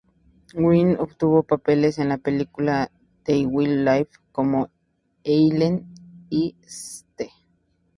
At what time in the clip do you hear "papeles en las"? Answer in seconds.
1.43-2.19